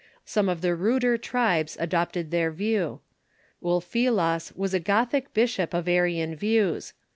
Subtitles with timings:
[0.25, 3.01] Some of the ruder tribes adopted their view.
[3.63, 6.93] Ulfilas was a Gothic bishop of Arian views.